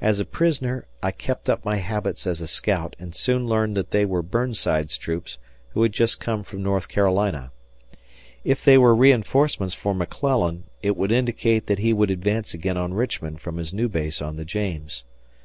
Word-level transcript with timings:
As 0.00 0.20
a 0.20 0.24
prisoner 0.24 0.86
I 1.02 1.10
kept 1.10 1.50
up 1.50 1.64
my 1.64 1.78
habits 1.78 2.28
as 2.28 2.40
a 2.40 2.46
scout 2.46 2.94
and 3.00 3.12
soon 3.12 3.48
learned 3.48 3.76
that 3.76 3.90
they 3.90 4.04
were 4.04 4.22
Burnside's 4.22 4.96
troops 4.96 5.36
who 5.70 5.82
had 5.82 5.90
just 5.90 6.20
come 6.20 6.44
from 6.44 6.62
North 6.62 6.86
Carolina. 6.88 7.50
If 8.44 8.64
they 8.64 8.78
were 8.78 8.94
reinforcements 8.94 9.74
for 9.74 9.94
McClellan, 9.96 10.62
it 10.80 10.96
would 10.96 11.10
indicate 11.10 11.66
that 11.66 11.80
he 11.80 11.92
would 11.92 12.12
advance 12.12 12.54
again 12.54 12.76
on 12.76 12.94
Richmond 12.94 13.40
from 13.40 13.56
his 13.56 13.74
new 13.74 13.88
base 13.88 14.22
on 14.22 14.36
the 14.36 14.44
James. 14.44 15.02